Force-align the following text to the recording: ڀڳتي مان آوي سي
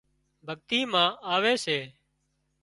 ڀڳتي 0.45 0.79
مان 0.91 1.09
آوي 1.33 1.53
سي 1.63 1.79